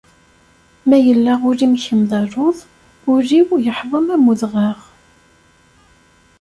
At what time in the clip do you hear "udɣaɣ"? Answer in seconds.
4.31-4.79